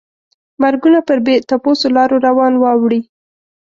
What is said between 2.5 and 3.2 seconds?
واوړي.